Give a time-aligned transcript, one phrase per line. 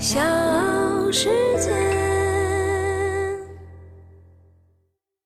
[0.00, 0.18] 小
[1.12, 1.70] 世界。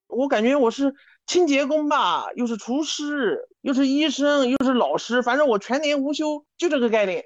[0.08, 0.92] 我感觉我是
[1.28, 7.24] 清洁工吧，又是厨师，又是医生，又是老师，反正我全年无休，就这个概念。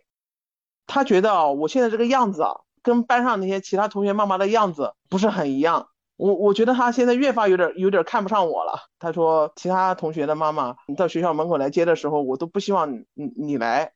[0.87, 2.53] 他觉得啊，我现在这个样子啊，
[2.83, 5.89] 跟班上那些其他同学妈妈的样子不是很一样。
[6.19, 8.79] 我我觉得他现在越发有点有点看不上我了。
[8.99, 13.95] 他说，其他同学的妈妈，你到学校门口来接的时候，我都不希望你你你来。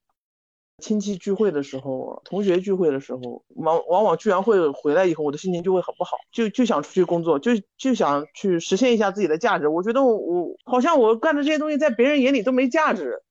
[0.78, 9.68] 亲戚聚会的时候，同学聚会的时候，往往往聚完会回来以后，我的心情就会很不好，就就想出去工作，就就想去实现一下自己的价值。
[9.68, 13.22] 我觉得我我好像我干的这些东西在别人眼里都没价值。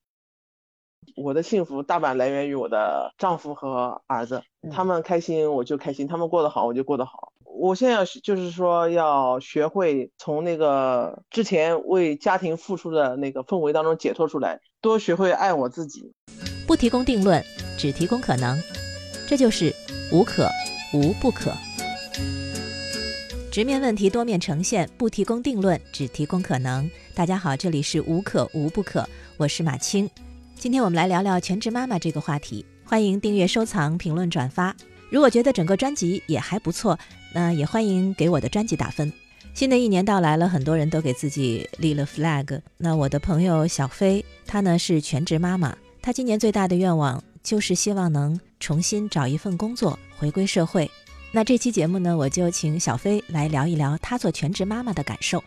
[1.16, 7.32] 我的幸福大半来源于我的丈夫和儿子，他们开心我就开心，他们过得好我就过得好。
[7.44, 16.14] 我现在就是说要学会从那个之前为家庭付出的那个氛围当中解脱出来，多学会爱我自己。
[16.66, 17.44] 不提供定论，
[17.76, 18.60] 只提供可能，
[19.28, 19.74] 这就是
[20.10, 20.48] 无可
[20.92, 21.52] 无不可。
[23.50, 26.90] 直面问题，多面呈现，不提供定论，只提供可能。
[27.14, 29.06] 大家好，这里是无可无不可，
[29.36, 30.08] 我是马青。
[30.56, 32.64] 今天我们来聊聊全职妈妈这个话题。
[32.84, 34.74] 欢迎订阅、收藏、评论、转发。
[35.10, 36.98] 如果觉得整个专辑也还不错，
[37.34, 39.12] 那也欢迎给我的专辑打分。
[39.52, 42.60] 新的一年到来了，很多人都给自己立了 flag。
[42.78, 45.76] 那我的朋友小飞，她呢是全职妈妈。
[46.04, 50.90] 他今年最大的愿望就是希望能重新找一份工作，回归社会。
[51.30, 55.40] 那这期节目呢，我就请小飞来聊一聊她做全职妈妈的感受。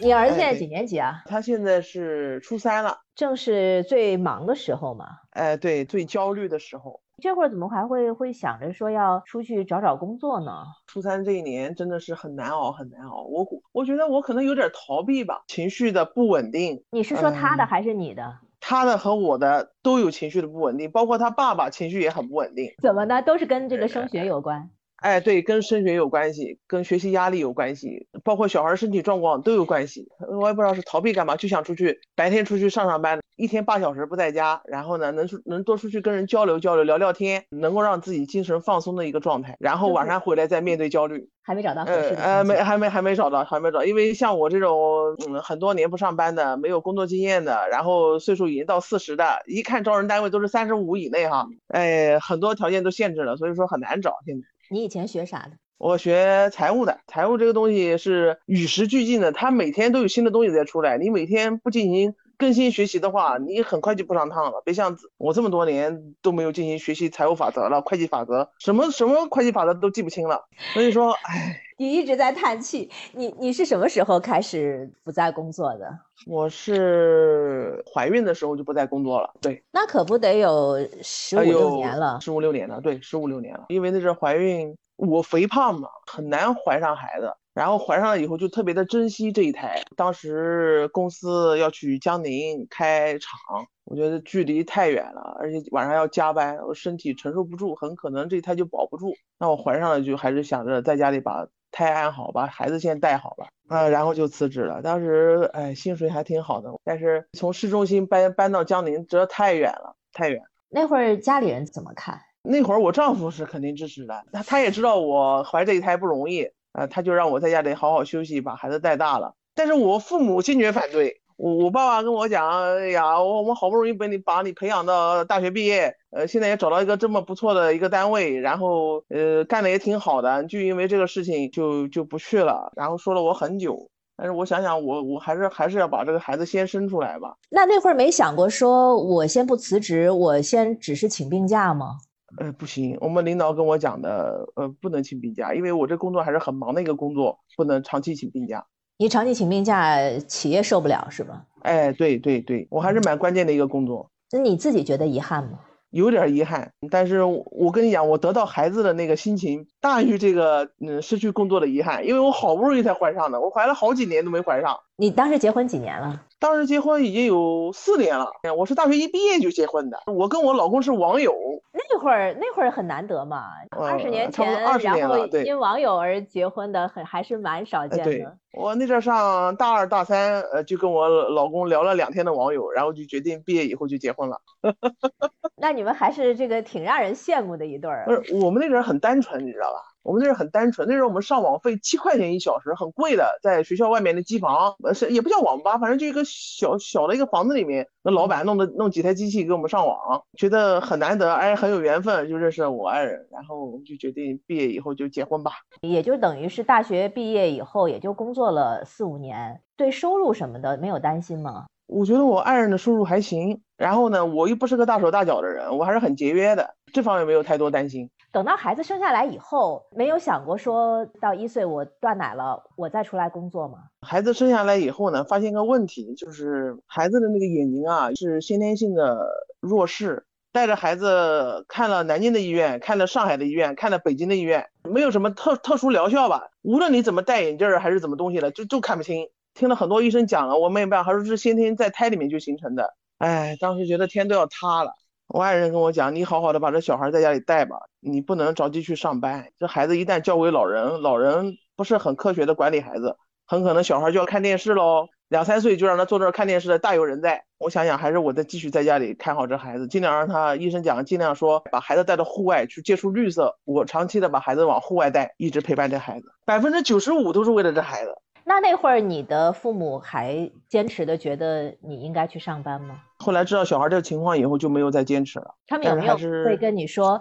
[0.00, 1.22] 你儿子现在几年级啊？
[1.26, 5.04] 他现在是初三了，正是最忙的时候嘛。
[5.30, 7.00] 哎，对，最焦虑的时候。
[7.20, 10.64] 这会儿怎么还会会想着说要出去找找工作呢？
[10.86, 13.22] 初三这一年真的是很难熬，很难熬。
[13.24, 16.82] 我我觉得我可能有点逃避吧，情绪的不稳定。
[16.90, 18.38] 你是说他的还是你的？
[18.58, 22.72] 他的和我的都有情绪的不稳定，包括他爸爸情绪也很不稳定。
[22.82, 23.22] 怎么呢？
[23.22, 24.70] 都是跟这个升学有关。
[25.00, 30.06] 哎，对，跟升学有关系，跟学习压力有关系，包括小孩身体状况都有关系。
[30.40, 39.56] 我也不知道是逃避干嘛，就想出去，白天出去上上班，一天八小时不在家，然后呢，能出能多出去跟人交流交流，聊聊天，能够让自己精神放松的一个状态。
[39.58, 41.28] 然后晚上回来再面对焦虑。
[41.42, 42.22] 还没找到合适的。
[42.22, 43.82] 呃，没，还没，还没找到，还没找。
[43.82, 54.18] 因为像我这种，嗯，很多年不上班的，没有工作经验的，然后岁数已经到四十的，一看招人单位都是三十五以内哈，哎，很多条件都限制了，所以说很难找。
[54.26, 54.46] 现在。
[54.70, 55.50] 你以前学啥的？
[55.78, 64.62] 我学财务的，财务这个东西是与时俱进的，它每天都有新的东西在出来，你每天不进行更新学习的话，你很快就不上趟了。
[64.64, 70.42] 别像我这么多年都没有进行学习财务法则了，会计法则，什么什么会计法则都记不清了。
[70.72, 72.90] 所以说，唉，你一直在叹气。
[73.12, 75.86] 你你是什么时候开始不再工作的？
[76.26, 79.30] 我是怀孕的时候就不再工作了。
[79.42, 84.74] 对，那可不得有十五六年了，十五六年了，对，十五六年了，因为那阵怀孕。
[85.02, 87.32] 我肥胖嘛，很难怀上孩子。
[87.54, 89.82] 然后怀上了以后，就特别的珍惜这一胎。
[89.96, 99.12] 当时公司要去江宁开厂，我觉得距离太远了，而且晚上要加班，我身体承受不住，很可能这一胎就保不住。
[99.38, 104.80] 那我怀上了，就还是想着在家里把胎安好，把孩子先带好了啊，然后就辞职了。
[104.82, 110.40] 当时哎，薪水还挺好的，但是从市中心搬搬到江宁，这太远了，太远。
[110.68, 112.20] 那会儿家里人怎么看？
[112.42, 119.34] 那会儿我丈夫是肯定支持的，他他也知道我怀这一胎不容易，呃，他就让我在家里好好休息，把孩子带大了。
[119.54, 133.90] 但是我父母坚决反对，我我爸爸跟我讲，哎呀，我我们好不容易把你把你培养到大学毕业，呃，现在也找到一个这么不错的一个单位，然后呃干的也挺好的，就因为这个事情就就不去了，然后说了我很久。
[134.16, 137.34] 但是我想想，我我还是还是要把这个孩子先生出来吧。
[137.48, 141.96] 那那会儿没想过说我先不辞职，我先只是请病假吗？
[142.38, 148.66] 呃，不行，我们领导跟我讲的，呃，不能请病假，因为我这工作还是很忙的一个工作，不能长期请病假。
[148.98, 149.98] 你长期请病假，
[150.28, 151.46] 企业受不了是吧？
[151.62, 154.10] 哎，对对对，我还是蛮关键的一个工作。
[154.30, 155.58] 那你自己觉得遗憾吗？
[155.90, 164.78] 有点遗憾，但是我跟你讲，我得到孩子的那个心情大于这个，嗯，失去工作的遗憾，因为我好不容易才怀上的，我怀了好几年都没怀上。
[164.96, 166.20] 你当时结婚几年了？
[166.38, 169.98] 当时结婚已经有四年了，我是大学一毕业就结婚的。
[170.06, 171.34] 我跟我老公是网友，
[171.72, 178.36] 那会儿那会儿很难得嘛，二十年前，然后因网友而结婚的很还是蛮少见的。
[178.52, 184.40] 我那阵上大二大三，呃，就跟我老公聊了两天的网友，然后就决定毕业以后就结婚了。
[185.56, 188.04] 那你们还是这个挺让人羡慕的一对儿。
[188.06, 189.69] 不是，我们那阵很单纯，你知道吧？
[190.02, 205.52] 我们那是很单纯，那时候我们上网费七块钱一小时，很贵的，在学校外面的机房，呃是也不叫网吧，反正就一个小小的一个房子里面，那老板弄的弄几台机器给我们上网，觉得很难得，哎，很有缘分，就认识了我爱人，然后我们就决定毕业以后就结婚吧。
[205.82, 211.66] 也就等于是大学毕业以后，也就工作了四五年，对收入什么的没有担心吗？
[211.86, 218.08] 我觉得我爱人的收入还行，然后呢，我又不是个大手大脚的人，我还是很节约的，这方面没有太多担心。
[218.32, 223.78] 等到孩子生下来以后，没有想过说到一岁我断奶了，我再出来工作吗？
[224.02, 229.26] 孩子生下来以后呢，发现个问题，就是孩子的那个眼睛啊是先天性的
[229.60, 236.50] 弱视，带着孩子看了南京的医院，看了上海的医院，看了北京的医院，没有什么特特殊疗效吧？
[236.62, 239.28] 无论你怎么戴眼镜还是怎么东西的，就就看不清。
[239.54, 242.94] 听了很多医生讲了，我没办法，还说是先天在胎里面就形成的。
[243.18, 244.94] 哎，当时觉得天都要塌了。
[245.32, 249.46] 我爱人跟我讲，你好好的把这小孩在家里带吧，你不能着急去上班。
[249.56, 253.16] 这孩子一旦交给老人，老人不是很科学的管理孩子，
[253.46, 255.06] 很可能小孩就要看电视喽。
[255.28, 257.44] 两三岁就让他坐那儿看电视的大有人在。
[257.58, 263.56] 我想想，还是我再继续在家里看好这孩子，尽量让他医生讲，尽量说把孩子带到户外去接触绿色。
[263.64, 268.12] 我长期的把孩子往户外带，一直陪伴这孩子，百分之九十五都是为了这孩子。
[268.42, 273.02] 那那会儿你的父母还坚持的觉得你应该去上班吗？
[273.22, 275.54] 后来知道小孩这个情况以后就没有再坚持了。
[275.66, 277.20] 他们有没有会跟你说，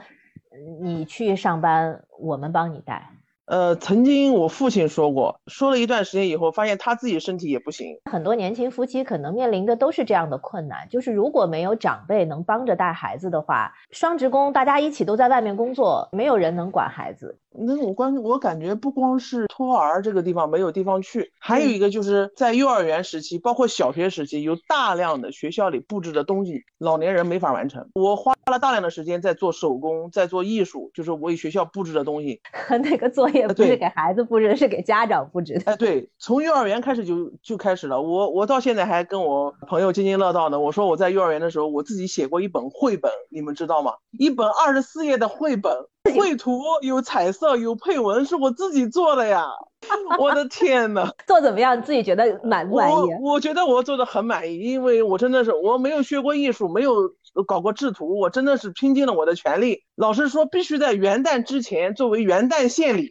[0.81, 3.10] 你去上班，我们帮你带？
[3.46, 7.98] 呃，曾经我父亲说过，说了一段时间以后，发现他自己身体也不行。
[8.06, 17.40] 很多年轻夫妻可能面临的都是这样的困难，就是如果没有长辈能帮着带孩子的话，双职工大家一起都在外面工作，没有人能管孩子。
[17.51, 27.90] 那我关我感觉不光是托儿这个地方没有地方去，还有一个就是在幼儿园时期，包括小学时期，有大量的学校里布置的东西，老年人没法完成。
[27.96, 32.40] 我花了大量的时间在做手工，在做艺术，就是为学校布置的东西。
[32.54, 35.72] 和 那个作业不是给孩子布置，是给家长布置的。
[35.72, 38.00] 哎，对，从幼儿园开始就就开始了。
[38.02, 40.60] 我我到现在还跟我朋友津津乐道呢。
[40.60, 43.94] 我说我在幼儿园的时候，我自己写过一本绘本，你们知道吗？
[44.12, 45.74] 一本二十四页的绘本。
[46.16, 49.46] 绘图有彩色有配文，是我自己做的呀！
[50.19, 51.81] 我的天呐， 做怎么样？
[51.81, 52.94] 自己觉得满不满意？
[52.94, 57.10] 我我觉得我做的很满意，因为我真的是我没有学过艺术，没有
[57.48, 59.84] 搞过制图，我真的是拼尽了我的全力。
[59.96, 63.10] 老师说必须在元旦之前作为元旦献礼，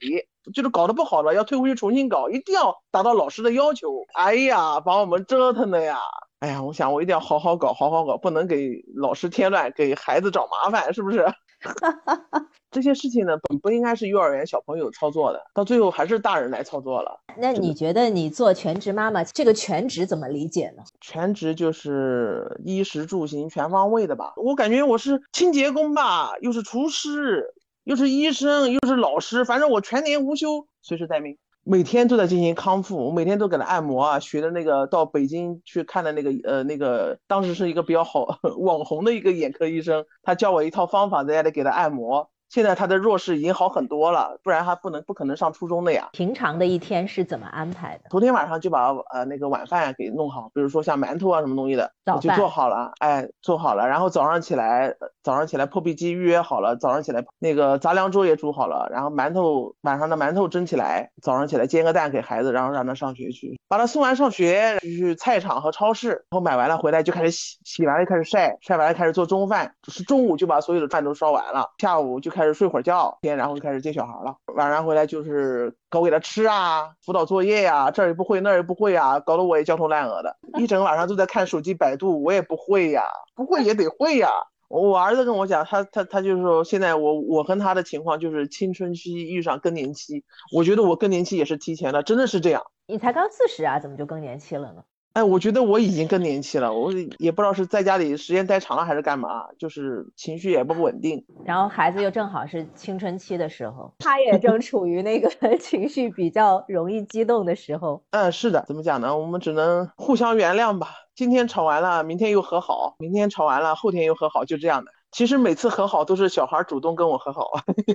[0.55, 4.05] 就是搞得不好了要退回去重新搞，一定要达到老师的要求。
[4.15, 5.99] 哎呀，把我们折腾的呀！
[6.41, 11.25] 哎呀，我想我一定要好好搞，好好搞，不能给老师添乱，给孩子找麻烦，是不是？
[12.71, 17.19] 这些事情呢，本不应该是幼儿园小朋友操作的，到最后还是大人来操作了。
[17.39, 20.83] 那你觉得你做全职妈妈，这个全职怎么理解呢？
[21.01, 24.35] 全职就是衣食住行全方位的吧。
[24.37, 27.55] 我感觉我是清洁工吧，又是厨师，
[27.85, 31.39] 又是医生，又是老师，反正我全年无休，随时待命。
[31.65, 42.31] 每天都在进行康复，我每天都给他按摩啊，学的那个到北京去看的那个呃那个，当时是一个比较好 网红的一个眼科医生，他教我一套方法，在家里给他按摩。
[42.49, 46.09] 现在他的弱势已经好很多了，不然他不能不可能上初中的呀。
[46.13, 48.05] 平常的一天是怎么安排的？
[48.09, 54.95] 头天晚上就把呃那个晚饭给弄好，比如说像馒头啊什么东西的，就做好了，哎，做好了，然后早上起来，
[55.29, 72.31] 早上起来破壁机预约好了，早上起来那个杂粮粥也煮好了，然后馒头晚上的馒头蒸起来，早上起来煎个蛋给孩子，然后让他上学去，把他送完上学，去菜场和超市，然后买完了回来就开始洗，洗完了开始晒，晒完了开始做中饭，是中午就把所有的饭都烧完了，下午就。
[72.39, 74.35] 开始睡会儿觉，天，然后就开始接小孩了。
[74.55, 80.37] 晚上回来就是搞给他吃啊，辅导作业呀，这儿也不会，那儿也不会呀，搞得我也焦头烂额的。
[80.59, 83.03] 一整晚上都在看手机、百度，我也不会呀，
[83.35, 84.31] 不会也得会呀。
[84.69, 92.63] 我儿子跟我讲，他他他就是说，现在我我跟他的情况就是青春期遇上更年期，我觉得我更年期也是提前了，真的是这样。
[92.87, 94.85] 你才刚四十啊，怎么就更年期了呢？
[95.19, 101.25] 哎，我觉得我已经更年期了，我也不知道是在家里时间待长了还是干嘛，就是情绪也不稳定。
[101.45, 108.01] 然后孩子又正好是青春期的时候，他也正处于那个 情绪比较容易激动的时候。
[108.13, 109.19] 嗯，是的，怎么讲呢？
[109.19, 110.87] 我们只能互相原谅吧。
[111.17, 114.93] 今天吵完了，明天又和好；明天吵完了，后天又和好，就这样的。
[115.11, 117.51] 其实每次和好都是小孩主动跟我和好，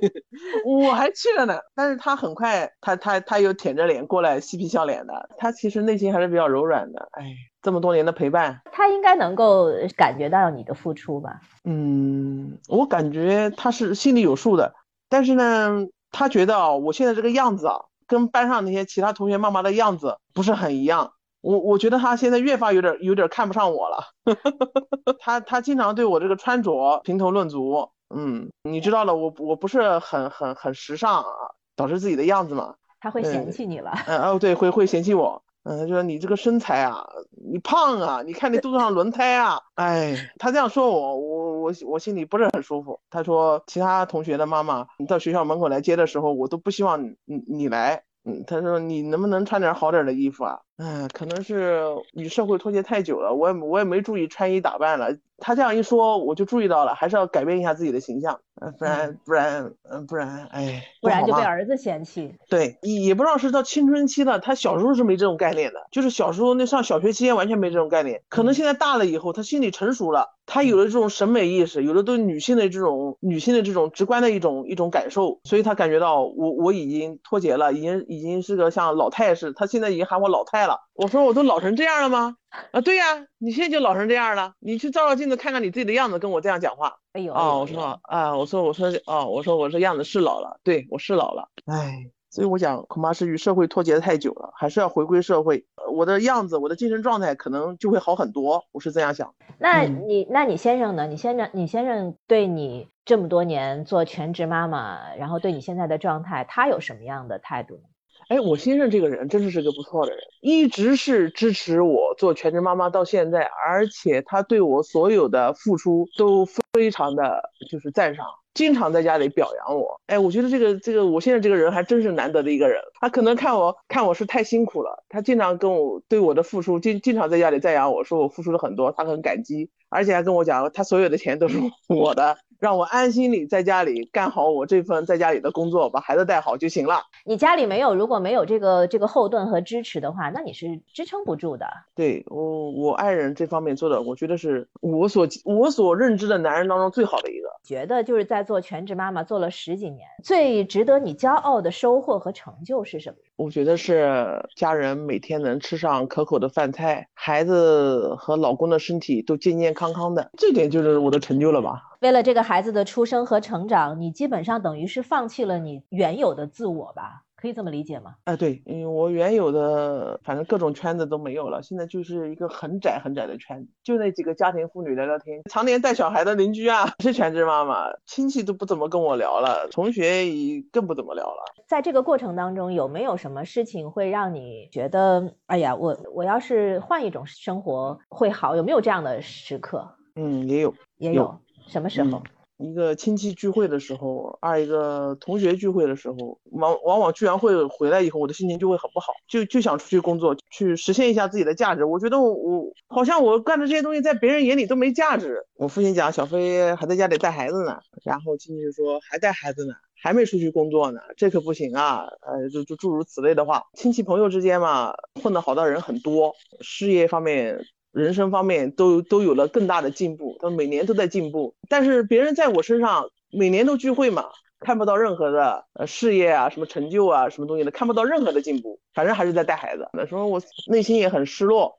[0.65, 1.59] 我还气着呢。
[1.75, 5.29] 但是他很快，他他他又舔着脸过来，嬉皮笑脸的。
[5.37, 7.07] 他其实内心还是比较柔软的。
[7.11, 7.23] 哎，
[7.61, 11.39] 这么多年的陪伴，他应该能够感觉到你的付出吧？
[11.65, 14.73] 嗯，我感觉他是心里有数的。
[15.07, 17.75] 但是呢，他觉得啊我现在这个样子啊，
[18.07, 21.13] 跟班上那些其他同学妈妈的样子不是很一样。
[21.43, 23.97] 我我觉得他现在越发有点有点看不上我了，
[25.19, 31.29] 他他经常对我这个穿着评头论足，嗯，你知道了，我我不是很很很时尚啊，
[31.75, 32.75] 导致自己的样子嘛。
[33.01, 33.91] 他会嫌弃你了。
[34.07, 35.43] 嗯哦对，会会嫌弃我。
[35.63, 37.05] 嗯，他说你这个身材啊，
[37.45, 43.01] 你胖啊，你看你肚子上轮胎啊，哎，他这样说我，我我我心里不是很舒服。
[43.09, 48.03] 他说其他同学的妈妈，你到学校门口来接的时候，我都不希望你你你来。
[48.25, 50.59] 嗯，他说你能不能穿点好点的衣服啊？
[50.77, 55.15] 哎，可能是与社会脱节太久了，我也我也没注意穿衣打扮了。
[55.37, 58.39] 他这样一说，我就注意到了，还是要改变一下自己的形象，
[58.79, 62.33] 不然不然嗯不然哎，不然就被儿子嫌弃。
[62.49, 80.77] 对，也不知道是到青春期了，他小时候是没这种概念的，就是小时候那上小学期间完全没这种概念，可能现在大了以后，他心理成熟了，他有了这种审美意识，有了对女性的这种女性的这种直观的一种一种感受，所以他感觉到我我已经脱节了，已经已经是个像老太似的，他现在已经喊我老太了。
[80.93, 82.35] 我说我都老成这样了吗？
[82.71, 84.53] 啊，对呀，你现在就老成这样了。
[84.59, 86.97] 你去照照镜子，看看你自己的样子，跟我这样讲话。
[87.13, 91.49] 哎呦，哦，我说啊，我说我说啊，我说我这样子是老了，对我是老了。
[91.65, 95.63] 哎，所以我想恐怕是与社会脱节的太久了，还是要回归社会。
[95.93, 98.65] 我的样子，我的精神状态可能就会好很多。
[98.71, 99.35] 我是这样想。
[99.59, 101.05] 那你那你先生呢？
[101.05, 107.83] 你先生你先生对你这么多年做全职妈妈，然后对你现在的状态，他有什么样的态度呢？
[108.29, 119.99] 哎，我先生这个人真的是个不错的人，一直是支持我做全职妈妈到现在，而且他对我所有的付出都非常的就是赞赏，经常在家里表扬我。
[120.07, 122.79] 哎，我觉得这个这个我现在这个人还真是难得的一个人。
[123.01, 131.57] 他可能看我看我是太辛苦了，他经常跟我对我的付出经经常在家里赞扬我说我付出了很多，他很感激，而且还跟我讲他所有的钱都是
[131.87, 132.37] 我的。
[132.59, 137.01] 让我安心里在家里干好我这份在家里的工作，把孩子带好就行了。
[137.25, 141.65] 你家里没有，如果没有这个这个后盾和支持的话，那你是支撑不住的。
[141.95, 147.47] 对我，我爱人这方面做的，我觉得是我所我所认知的男人当中最好的一个。
[147.63, 153.17] 觉得就是在做全职妈妈做了十几年，最值得你骄傲的收获和成就是什么？
[153.35, 161.81] 我觉得是家人每天能吃上可口的饭菜，孩子和老公的身体都健健康康的，这点就是我的成就了吧。
[162.01, 167.22] 为了这个孩子的出生和成长，你基本上等于是放弃了你原有的自我吧？
[167.43, 168.15] 可以这么理解吗？
[168.23, 181.43] 哎，对，因为我原有的反正各种圈子都没有了，现在就是一个很窄很窄的圈子，就那几个家庭妇女聊聊天，常年带小孩的邻居啊是全职妈妈，亲戚都不怎么跟我聊了，同学也更不怎么聊了。
[181.67, 188.55] 在这个过程当中，有没有什么事情会让你觉得，哎呀，我我要是换一种生活会好？
[188.55, 189.85] 有没有这样的时刻？
[190.15, 191.37] 嗯，也有，也有。
[191.67, 192.23] 什么时候？
[192.63, 201.83] 一个亲戚聚会的时候，二一个同学聚会的时候，往往往聚完会回来以后，我的心情就会很不好，就就想出去工作，去实现一下自己的价值。
[201.83, 205.45] 我觉得我好像我干的这些东西在别人眼里都没价值。
[205.55, 213.61] 我父亲讲，小飞还在家里带孩子呢，然后亲戚就说还带孩子呢，还没出去工作呢，这可不行啊，呃，就就诸如此类的话。
[213.73, 217.59] 亲戚朋友之间嘛，混得好的人很多，事业方面。
[217.93, 224.25] 人生方面都都有了更大的进步，他每年都在进步，但是别人在我身上每年都聚会嘛，
[224.59, 229.87] 看不到任何的呃事业啊，什么成就啊，什么东西的，看不到任何的进步，反正还是在带孩子。
[229.93, 231.75] 那时候我内心也很失落。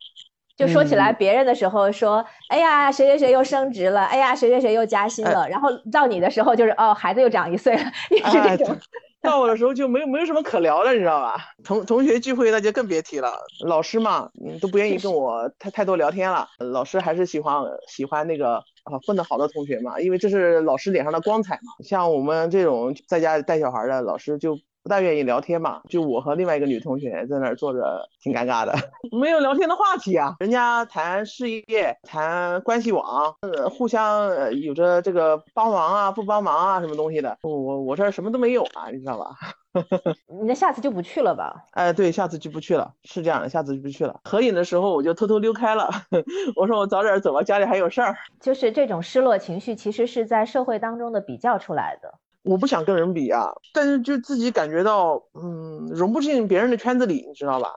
[0.57, 8.77] 就说起来，别人的时候说，哎呀，谁谁谁又升职了，哎呀，谁谁谁又加薪了，然后到你的时候就是哦，孩子又长一岁了，也是这种。
[9.25, 11.37] 到我的时候就没有没有什么可聊的，你知道吧？
[11.65, 13.33] 同同学聚会那就更别提了。
[13.67, 16.47] 老师嘛，嗯，都不愿意跟我 太太多聊天了。
[16.59, 17.57] 老师还是喜欢
[17.89, 21.73] 喜欢那个啊混得好的同学嘛，因为这是老师脸上的光彩嘛。
[21.83, 24.57] 像我们这种在家带小孩的老师就。
[24.85, 28.75] 不大愿意聊天嘛，就我和另外一个女同学在那儿坐着，挺尴尬的，
[29.19, 30.37] 没有聊天的话题啊。
[30.41, 37.39] 人家谈事业，谈关系网，呃，互相有着这个帮忙啊，不帮忙啊，什么东西的。
[37.43, 39.35] 我我这儿什么都没有啊，你知道吧？
[40.47, 41.65] 那下次就不去了吧？
[41.73, 44.21] 哎，对，下次就不去了，是这样的，下次就不去了。
[44.25, 45.89] 合影的时候我就偷偷溜开了，
[46.57, 48.15] 我说我早点走吧，家里还有事儿。
[48.39, 52.13] 就是这种失落情绪，其实是在社会当中的比较出来的。
[52.45, 57.71] 我不想跟人比啊，但是就自己感觉到，嗯，融不进别人的圈子里，你知道吧？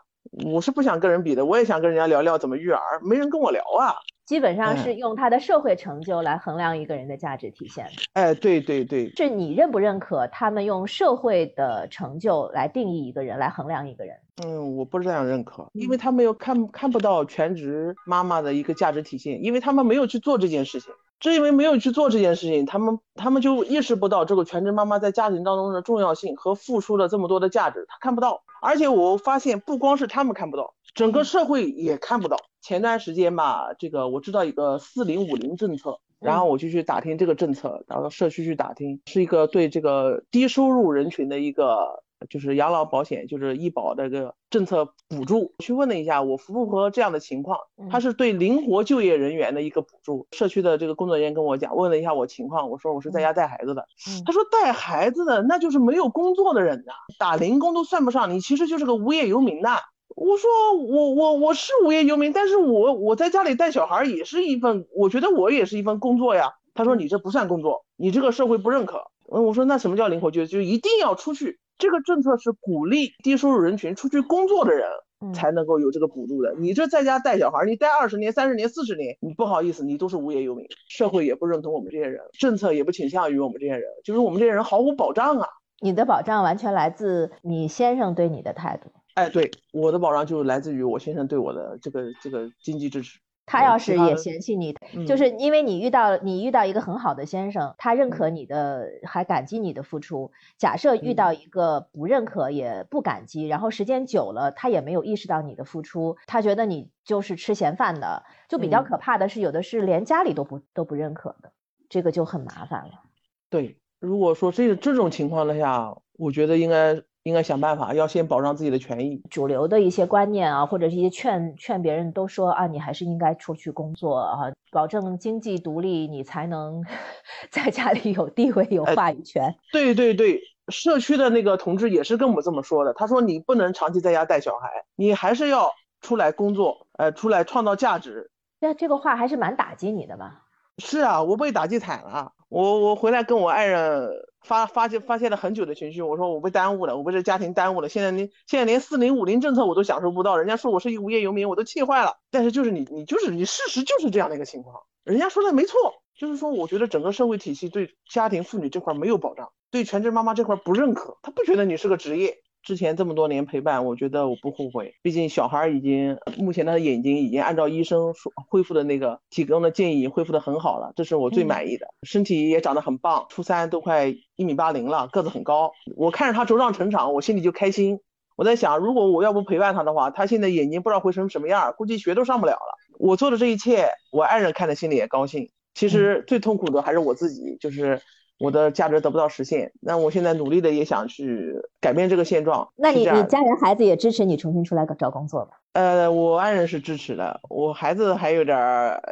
[0.46, 3.96] 我是不想跟人比的，我也想跟人家聊聊怎么育儿，没人跟我聊啊。
[4.26, 7.88] 基本上是用他的社会成就来衡量一个人的价值体现。
[8.12, 14.18] 哎，对对对，是你认不认可他们用社会的成就来定义一个人，来衡量一个人？
[14.46, 20.92] 嗯，我不是这样认可，因为他们又看看不到全职妈妈的一个价值体现，因为他们没有去做这件事情。
[21.20, 28.44] 正因为没有去做这件事情，他们他们就意识不到这个全职妈妈在家庭当中的重要性和付出了这么多的价值，他看不到。
[28.62, 32.38] 而且我发现，不光是他们看不到，整个社会也看不到。
[32.62, 47.60] 前段时间吧，这个我知道一个四零五零政策，然后我就去打听这个政策，然后社区去打听，是一个对这个低收入人群的一个就是养老保险，就是医保这个政策补助，去问了一下，我符不符合这样的情况？
[47.92, 50.28] 他是对灵活就业人员的一个补助。
[50.32, 53.88] 社区的这个工作人员跟我讲，问了一下我情况，我说我是在家带孩子的。
[54.26, 59.80] 他说带孩子的那就是没有工作的人呐，打零工都算不上，你其实就是个无业游民呐。
[60.16, 66.54] 我说我我我是无业游民，但是我我在家里带小孩也是一份，我觉得我也是一份工作呀。
[66.74, 69.12] 他说你这不算工作，你这个社会不认可。
[69.32, 70.48] 嗯，我说那什么叫灵活就业？
[70.48, 71.60] 就一定要出去。
[71.78, 74.88] 这个政策是鼓励低收入人群出去工作的人
[75.34, 76.54] 才能够有这个补助的。
[76.58, 85.48] 你这在家带小孩，你带二十年、三十年、四十年，你不好意思，你都是无业游民，社会也不认同我们这些人，政策也不倾向于我们这些人，就是我们这些人毫无保障啊。
[85.80, 88.92] 你的保障完全来自你先生对你的态度。
[89.14, 93.20] 哎，对，我的保障就来自于我先生对我的这个这个经济支持。
[93.48, 94.76] 他要是也嫌弃你，
[95.08, 100.32] 就是因为你遇到你遇到一个很好的先生，他认可你的，还感激你的付出。
[100.58, 111.54] 假设遇到一个不认可也不感激，然后时间久了，他也没有意识到你的付出，他觉得你就是吃闲饭的，就比较可怕的是，有的是连家里都不都不认可的，
[111.90, 113.02] 这个就很麻烦了。
[113.50, 117.02] 对，如果说这这种情况下，我觉得应该。
[117.28, 119.22] 应该想办法，要先保障自己的权益。
[119.30, 124.38] 主流的一些观念啊，或者是一些劝劝别人都说啊，你还是应该出去工作啊，
[124.72, 126.82] 保证经济独立，你才能
[127.52, 129.54] 在家里有地位、有话语权。
[129.74, 132.94] 对对对，社区的那个同志也是跟我这么说的。
[132.94, 135.70] 他说你不能长期在家带小孩，你还是要
[136.00, 138.32] 出来工作，呃，出来创造价值。
[138.62, 140.44] 那这个话还是蛮打击你的吧？
[140.78, 142.32] 是啊，我被打击惨了。
[142.50, 144.10] 我我回来跟我爱人。
[144.44, 147.90] 发发现发现了很久的情绪，我说我被耽误了，我被这家庭耽误了。
[147.90, 152.14] 现在连现在连四零五零政策我都享受不到，人家说我是一无业游民，我都气坏了。
[152.32, 162.38] 但是就是你你就是你事实就是这样的一个情况，人家说的没错，就是说我觉得整个社会体系对家庭妇女这块没有保障，对全职妈妈这块不认可，他不觉得你是个职业。
[162.64, 164.94] 之前这么多年陪伴，我觉得我不后悔。
[165.02, 171.88] 毕竟小孩已经，目前他的眼睛已经按照医生说恢复的那个提供的建议恢复的很好了，这是我最满意的。
[172.04, 175.72] 身体也长得很棒，初三都快一米八零了，个子很高。
[175.96, 178.02] 我看着他茁壮成长，我心里就开心。
[178.36, 182.76] 我在想，如果我要不陪伴他的话，他现在眼睛不知道会成什么样，估计学都上不了了。
[183.00, 185.50] 我做的这一切，我爱人看着心里也高兴。
[185.74, 188.02] 其实最痛苦的还是我自己，就是。
[188.40, 192.70] 我的价值得不到实现，那我现在努力的也想去改变这个现状。
[192.76, 195.60] 那你你家人孩子也支持你重新出来找工作吧？
[195.74, 198.58] 呃，我爱人是支持的，我孩子还有点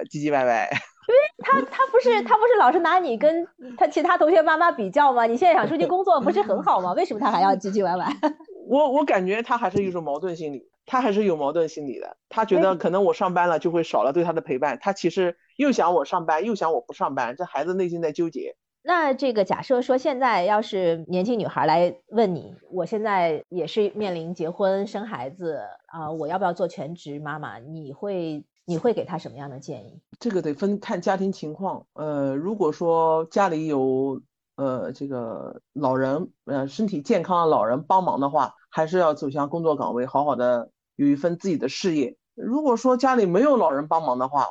[0.10, 0.70] 唧唧歪歪。
[1.08, 5.26] 因为他他不是他不是老是拿你跟他其他同学妈妈比较吗？
[5.26, 6.94] 你现在想出去工作不是很好吗？
[6.94, 8.08] 为什么他还要唧唧歪歪？
[8.68, 12.18] 我我感觉他还是一种矛盾心理，他还是有矛盾心理的。
[12.30, 18.56] 他觉得可能我上班了就会少了对他的陪伴，他其实又想我上班，又想我不上班，这孩子内心在纠结。
[18.88, 27.58] 那这个假设说，现在要是年轻女孩来问你，我现在也是面临结婚生孩子啊，我要不要做全职妈妈？
[27.58, 30.00] 你会你会给她什么样的建议？
[30.20, 31.84] 这个得分看家庭情况。
[31.94, 34.22] 呃，如果说家里有
[34.56, 42.16] 呃这个老人呃身体健康的老人帮忙的话，还是要走向工作岗位，好好的有一份自己的事业。
[42.36, 44.46] 如果说家里没有老人帮忙的话，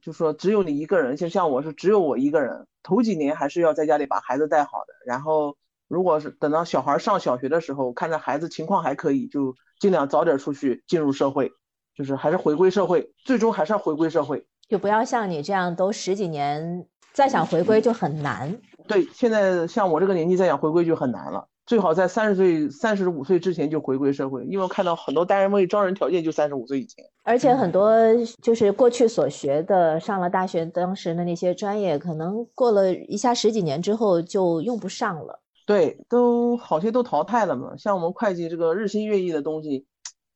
[0.00, 2.68] 就说只有你一个人，就像我是只有我一个人。
[2.82, 5.56] 头几年还是要在家里把孩子带好的，然后
[5.88, 11.50] 如果是等到小孩上小学的时候，看着孩子情况还可以，就尽量早点出去进入社会，
[11.94, 18.56] 就是还是回归社会，最终还是要回归社会，就不要像你这样都十几年再想回归就很难。
[18.88, 21.48] 对，现在像我这个年纪再想回归就很难了。
[21.70, 27.94] 最好在三十岁、三十五岁之前就回归社会，因为我看到很多单位招人条件就三十五岁以前，而且很多
[28.42, 35.40] 就是过去所学的，上了大学当时的那些专业，可能过了一下十几年之后就用不上了。
[35.64, 39.86] 对，都好些都淘汰了嘛，像我们会计这个日新月异的东西。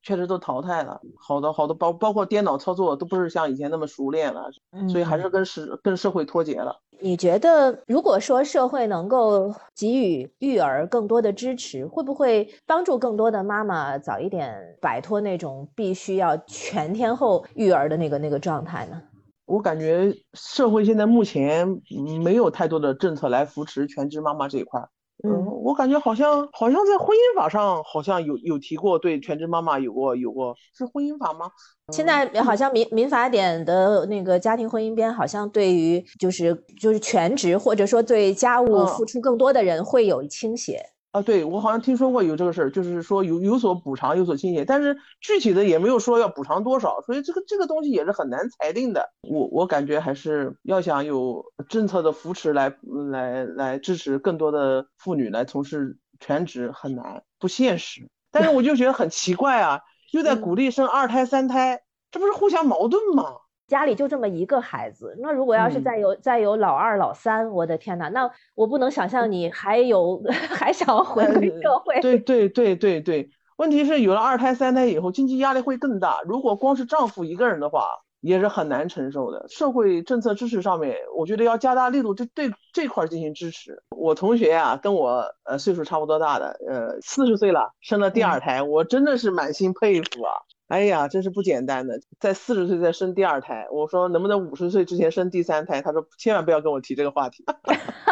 [0.05, 4.51] 确实都淘汰了，好多好多包包括电脑操作都不是像以前那么熟练了，
[4.89, 6.77] 所以还是跟社跟社会脱节了。
[7.01, 19.03] 你觉得如果说社会能够给予育儿更多的支持，会不会帮助更多的妈妈早一点摆脱那种必须要全天候育儿的那个那个状态呢？
[19.47, 21.81] 我感觉社会现在目前
[22.23, 24.81] 没有太多的政策来扶持全职妈妈这一块。
[25.25, 31.51] 嗯，我感觉好像好像在婚姻法上好像有有提过对全职妈妈有过有过是婚姻法吗？
[31.93, 40.83] 现在好像民民法典的那个家庭婚姻编好像对于就是就是全职或者说对家务付出更多的人会有倾斜。
[41.15, 49.09] 啊，对我好像听说过有这个事儿，就是说有有所补偿，有所倾斜，但是具体的也没有说要补偿多少，所以这个这个东西也是很难裁定的。
[49.23, 52.77] 我我感觉还是要想有政策的扶持来
[53.13, 58.11] 来来支持更多的妇女来从事全职很难，不现实。
[58.33, 63.37] 但是我就觉得很奇怪啊，又在鼓励生二胎、三胎，这不是互相矛盾吗？
[63.67, 72.01] 家里就这么一个孩子，那如果要是再有再有老二、老三，我的天呐，那我不能想象你还有 还想回归社会。
[72.01, 76.21] 对对对对对，问题是有了二胎、三胎以后，经济压力会更大。
[76.27, 77.87] 如果光是丈夫一个人的话，
[78.21, 79.47] 也是很难承受的。
[79.49, 83.83] 社会政策支持上面，我觉得要加大力度，这对这块进行支持。
[83.91, 90.33] 我同学呀，跟我呃岁数差不多大的，呃四十岁了，生了第二胎，我真的是满心佩服啊。
[90.75, 93.65] 哎呀，真是不简单的，在四十岁再生第二胎。
[93.71, 95.81] 我说能不能五十岁之前生第三胎？
[95.81, 97.45] 他说千万不要跟我提这个话题。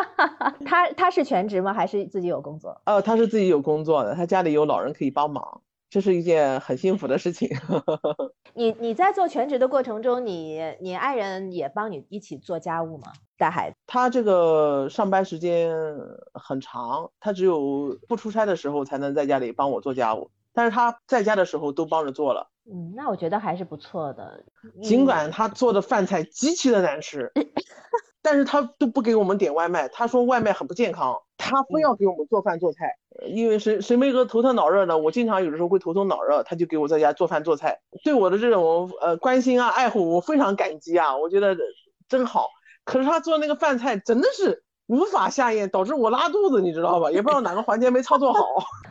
[0.65, 1.75] 他他是全职吗？
[1.75, 2.81] 还是自己有工作？
[2.87, 7.49] 哦，他是自己有工作的，他家里有老人可以帮忙，这是一件很幸福的事情。
[8.55, 13.13] 你你在做全职的过程中，你你爱人也帮你一起做家务吗？
[13.37, 13.77] 带孩子？
[13.89, 15.75] 他这个上班时间
[16.33, 20.31] 很长，他只有不出差的时候才能在家里帮我做家务。
[20.55, 24.45] 但是他在家的时候都帮着做了，嗯，那我觉得还是不错的。
[24.83, 27.33] 尽管他做的饭菜极其的难吃，
[28.23, 32.97] 但是他都不给我们点外卖，他说外卖很不健康，他非要给我们做饭做菜。
[33.27, 41.57] 因为谁谁没个头疼脑热的，我经常有的时候会头疼脑热，他就给我在家做饭做菜，对我的这种呃关心啊爱护，我非常感激啊，我觉得
[42.09, 42.49] 真好。
[42.85, 44.63] 可是他做那个饭菜真的是。
[44.87, 47.11] 无法下咽，导致我拉肚子，你知道吧？
[47.11, 48.41] 也不知道哪个环节没操作好。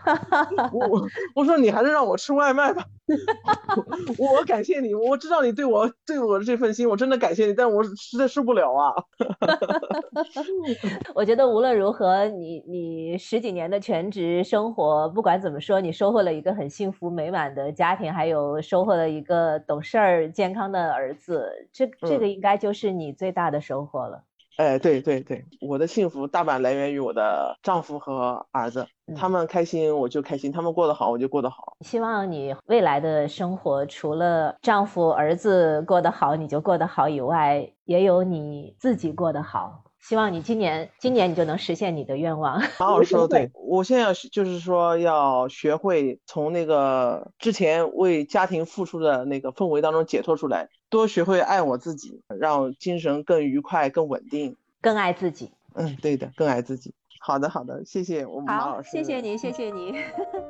[0.73, 2.83] 我我说你还是让我吃外卖吧。
[4.17, 8.93] 我感谢你，我知道你对我对我的这份心，我真的感谢你，但我实在受不了啊。
[11.13, 24.23] 我觉得无论如何，你你十几年的全职生活，不管怎么说，你收获了一个很幸福美满的家庭，还有收获了一个懂事儿、健康的儿子，这这个应该就是你最大的收获了。
[24.61, 31.75] 哎，对对对，我的幸福大半来源于我的丈夫和儿子，他们开心我就开心，他们过得好我就过得好。
[31.81, 39.83] 希望你未来的生活除了丈夫儿子过得好你就过得好以外，也有你自己过得好。
[39.99, 42.59] 希望你今年今年你就能实现你的愿望。
[42.79, 55.49] 马老师说的对，我现在要就是说要学会从那个之前为家庭付出的那个氛围当中解脱出来，多学会爱我自己，让精神更愉快、更稳定，更爱自己。
[55.73, 56.93] 嗯，对的，更爱自己。
[57.23, 58.89] 好的，好的，谢谢我们马老师。
[58.89, 59.93] 谢谢你，谢谢你。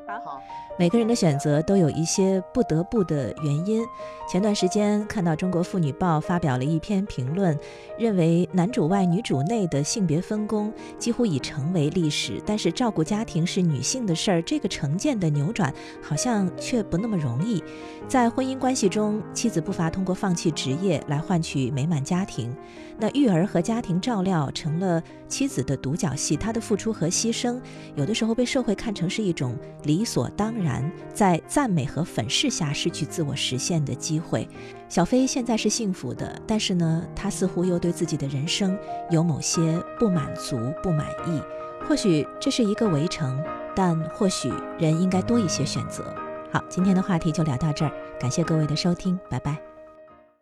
[0.08, 0.42] 好，
[0.80, 3.84] 每个人的选择都有一些不得不的原因。
[4.26, 7.60] 前段时间看到《中国妇女报》发表了一篇评论，
[8.00, 17.62] 认为男主外女主内的性别分工几乎已成为历史，但是照顾家庭是女性的事儿，这个成见的扭转好像却不那么容易。
[18.08, 22.56] 在婚姻关系中，妻子不乏通过放弃职业来换取美满家庭。
[23.02, 27.60] 那育儿和家庭照料成了妻子的独角戏，她的付出和牺牲
[27.96, 34.48] 有的时候被社会看成是一种理所当然，在赞美和粉饰下失去自我实现的机会。
[34.88, 38.78] 小飞现在是幸福的，但是呢，她似乎又对自己的人生
[39.10, 41.42] 有某些不满足、不满意。
[41.90, 43.44] 或许这是一个围城，
[43.76, 46.14] 但或许人应该多一些选择。
[46.54, 49.71] 好，今天的话题就聊到这儿，感谢各位的收听，拜拜。